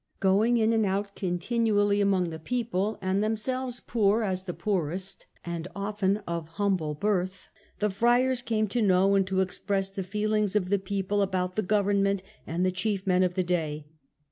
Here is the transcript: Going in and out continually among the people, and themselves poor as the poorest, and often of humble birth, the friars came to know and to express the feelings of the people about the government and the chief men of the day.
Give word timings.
Going 0.19 0.57
in 0.57 0.73
and 0.73 0.83
out 0.83 1.15
continually 1.15 2.01
among 2.01 2.31
the 2.31 2.39
people, 2.39 2.97
and 3.03 3.23
themselves 3.23 3.79
poor 3.79 4.23
as 4.23 4.45
the 4.45 4.53
poorest, 4.55 5.27
and 5.45 5.67
often 5.75 6.17
of 6.27 6.47
humble 6.47 6.95
birth, 6.95 7.49
the 7.77 7.91
friars 7.91 8.41
came 8.41 8.65
to 8.69 8.81
know 8.81 9.13
and 9.13 9.27
to 9.27 9.41
express 9.41 9.91
the 9.91 10.01
feelings 10.01 10.55
of 10.55 10.69
the 10.69 10.79
people 10.79 11.21
about 11.21 11.55
the 11.55 11.61
government 11.61 12.23
and 12.47 12.65
the 12.65 12.71
chief 12.71 13.05
men 13.05 13.21
of 13.21 13.35
the 13.35 13.43
day. 13.43 13.85